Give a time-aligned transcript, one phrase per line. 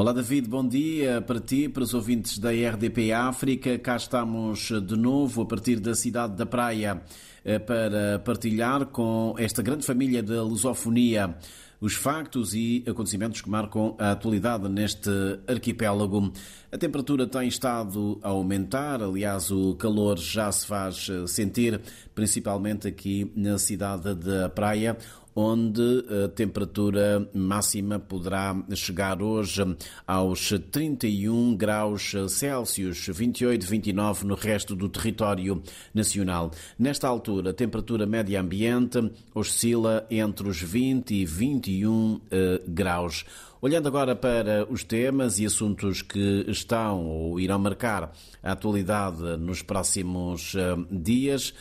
[0.00, 3.78] Olá David, bom dia para ti, para os ouvintes da RDP África.
[3.78, 7.02] Cá estamos de novo a partir da cidade da Praia
[7.44, 11.36] eh, para partilhar com esta grande família da lusofonia
[11.80, 15.10] os factos e acontecimentos que marcam a atualidade neste
[15.46, 16.32] arquipélago.
[16.70, 21.80] A temperatura tem estado a aumentar, aliás, o calor já se faz sentir,
[22.14, 24.96] principalmente aqui na cidade da Praia,
[25.34, 29.62] onde a temperatura máxima poderá chegar hoje
[30.06, 35.62] aos 31 graus Celsius, 28, 29 no resto do território
[35.94, 36.50] nacional.
[36.78, 43.24] Nesta altura, a temperatura média ambiente oscila entre os 20 e 21 eh, graus.
[43.62, 48.12] Olhando agora para os temas e assuntos que estão ou irão marcar
[48.42, 51.52] a atualidade nos próximos eh, dias,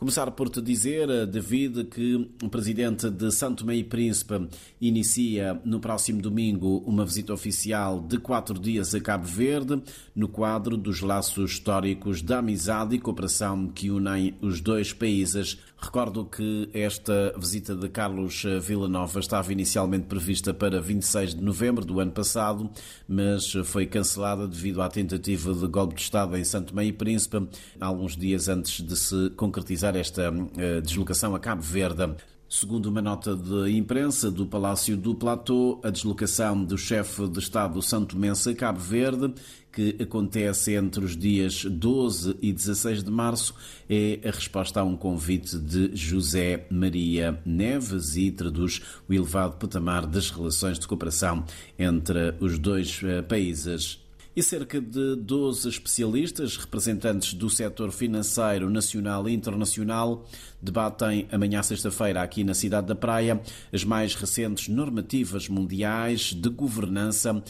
[0.00, 4.48] Começar por te dizer, eh, David, que o presidente de Santo Meio Príncipe
[4.80, 9.82] inicia no próximo domingo uma visita oficial de quatro dias a Cabo Verde,
[10.16, 15.58] no quadro dos laços históricos da amizade e cooperação que unem os dois países.
[15.76, 22.00] Recordo que esta visita de Carlos Villanova estava inicialmente prevista para 26 de novembro do
[22.00, 22.70] ano passado,
[23.06, 27.46] mas foi cancelada devido à tentativa de golpe de Estado em Santo Meio Príncipe,
[27.78, 32.14] alguns dias antes de se concretizar esta uh, deslocação a Cabo Verde.
[32.48, 37.80] Segundo uma nota de imprensa do Palácio do Platô, a deslocação do chefe de Estado
[37.80, 39.32] Santo Mensa Cabo Verde,
[39.72, 43.54] que acontece entre os dias 12 e 16 de março,
[43.88, 50.04] é a resposta a um convite de José Maria Neves e traduz o elevado patamar
[50.04, 51.44] das relações de cooperação
[51.78, 54.00] entre os dois eh, países
[54.34, 60.24] e cerca de 12 especialistas, representantes do setor financeiro nacional e internacional,
[60.62, 63.40] debatem amanhã sexta-feira aqui na cidade da Praia
[63.72, 67.42] as mais recentes normativas mundiais de governança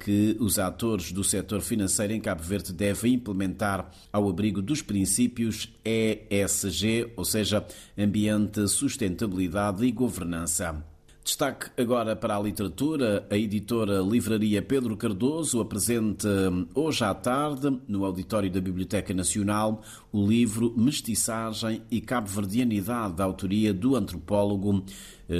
[0.00, 5.72] que os atores do setor financeiro em Cabo Verde devem implementar ao abrigo dos princípios
[5.84, 7.64] ESG, ou seja,
[7.96, 10.93] Ambiente, Sustentabilidade e Governança.
[11.24, 13.26] Destaque agora para a literatura.
[13.30, 19.80] A editora Livraria Pedro Cardoso apresenta hum, hoje à tarde, no auditório da Biblioteca Nacional,
[20.12, 24.84] o livro Mestiçagem e Cabo-Verdianidade, da autoria do antropólogo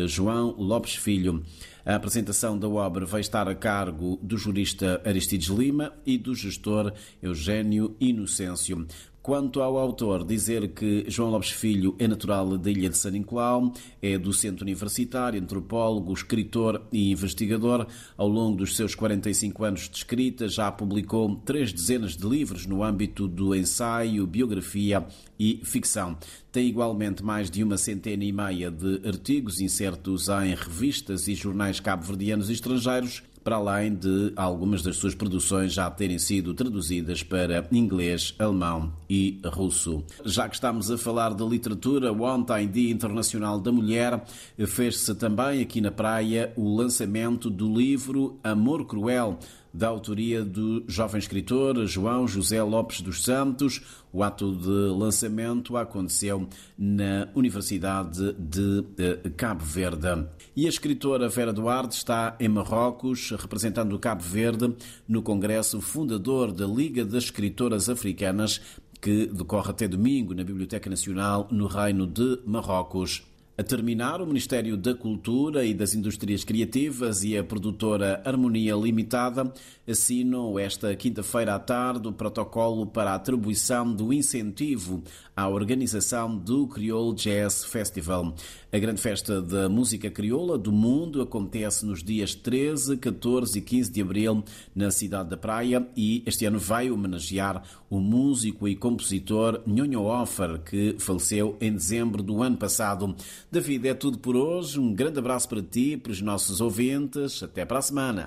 [0.07, 1.43] João Lopes Filho.
[1.85, 6.93] A apresentação da obra vai estar a cargo do jurista Aristides Lima e do gestor
[7.23, 8.87] Eugênio Inocêncio.
[9.25, 13.73] Quanto ao autor, dizer que João Lopes Filho é natural da Ilha de São Nicolau,
[14.03, 17.87] é docente universitário, antropólogo, escritor e investigador.
[18.19, 22.85] Ao longo dos seus 45 anos de escrita, já publicou três dezenas de livros no
[22.85, 25.07] âmbito do ensaio, biografia
[25.41, 26.19] e ficção.
[26.53, 31.81] Tem igualmente mais de uma centena e meia de artigos incertos em revistas e jornais
[31.81, 37.67] cabo-verdianos e estrangeiros para além de algumas das suas produções já terem sido traduzidas para
[37.71, 40.03] inglês, alemão e russo.
[40.25, 44.25] Já que estamos a falar de literatura, ontem, Dia Internacional da Mulher,
[44.67, 49.39] fez-se também aqui na praia o lançamento do livro Amor Cruel
[49.75, 53.83] da autoria do jovem escritor João José Lopes dos Santos.
[54.13, 56.49] O ato de lançamento aconteceu
[56.79, 60.29] na Universidade de eh, Cabo Verde.
[60.55, 64.73] E a escritora Vera Duarte está em Marrocos, representando Cabo Verde
[65.09, 68.61] no Congresso Fundador da Liga das Escritoras Africanas,
[69.01, 73.25] que decorre até domingo na Biblioteca Nacional, no Reino de Marrocos.
[73.57, 79.53] A terminar, o Ministério da Cultura e das Indústrias Criativas e a produtora Harmonia Limitada
[79.89, 85.05] assinam esta quinta-feira à tarde o protocolo para a atribuição do incentivo
[85.37, 88.35] à organização do Creole Jazz Festival.
[88.73, 93.93] A grande festa da música crioula do mundo acontece nos dias 13, 14 e 15
[93.93, 94.43] de abril
[94.75, 100.61] na cidade da Praia e este ano vai homenagear o músico e compositor Nhonho Offer,
[100.61, 103.15] que faleceu em dezembro do ano passado.
[103.55, 104.81] David, é tudo por hoje.
[104.81, 107.41] Um grande abraço para ti, para os nossos ouvintes.
[107.41, 108.23] Até para a semana.